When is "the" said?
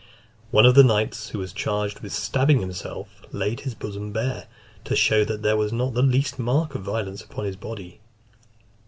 0.73-0.83, 5.93-6.01